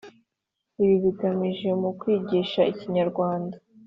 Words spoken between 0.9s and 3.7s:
bigamijwe mu kwigisha ikinyarwanda